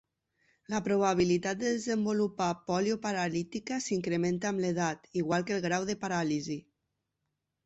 La 0.73 0.77
probabilitat 0.85 1.59
de 1.63 1.73
desenvolupar 1.75 2.47
pòlio 2.71 2.97
paralítica 3.03 3.79
s'incrementa 3.89 4.51
amb 4.53 4.65
l'edat, 4.65 5.07
igual 5.23 5.47
que 5.51 5.57
el 5.61 5.63
grau 5.69 5.87
de 5.93 5.99
paràlisi. 6.07 6.59